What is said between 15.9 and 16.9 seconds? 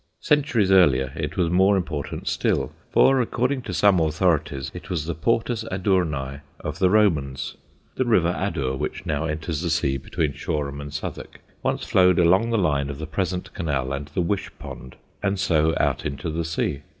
into the sea.